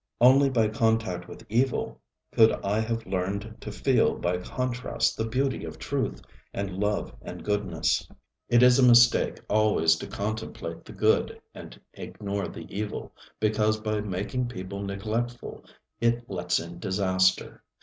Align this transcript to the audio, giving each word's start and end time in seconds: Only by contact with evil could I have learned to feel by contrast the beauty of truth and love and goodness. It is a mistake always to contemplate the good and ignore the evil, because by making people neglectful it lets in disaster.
Only 0.19 0.49
by 0.49 0.67
contact 0.67 1.27
with 1.27 1.45
evil 1.47 2.01
could 2.31 2.51
I 2.65 2.79
have 2.79 3.05
learned 3.05 3.57
to 3.61 3.71
feel 3.71 4.15
by 4.15 4.39
contrast 4.39 5.15
the 5.15 5.25
beauty 5.27 5.63
of 5.63 5.77
truth 5.77 6.23
and 6.55 6.71
love 6.79 7.13
and 7.21 7.43
goodness. 7.43 8.09
It 8.49 8.63
is 8.63 8.79
a 8.79 8.83
mistake 8.83 9.37
always 9.47 9.95
to 9.97 10.07
contemplate 10.07 10.85
the 10.85 10.93
good 10.93 11.39
and 11.53 11.79
ignore 11.93 12.47
the 12.47 12.65
evil, 12.75 13.11
because 13.39 13.79
by 13.79 14.01
making 14.01 14.47
people 14.47 14.81
neglectful 14.81 15.65
it 15.99 16.27
lets 16.27 16.59
in 16.59 16.79
disaster. 16.79 17.61